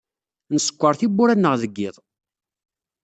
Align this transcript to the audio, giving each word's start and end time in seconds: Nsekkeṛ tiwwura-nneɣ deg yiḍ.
Nsekkeṛ 0.55 0.93
tiwwura-nneɣ 0.99 1.53
deg 1.61 1.73
yiḍ. 1.79 1.95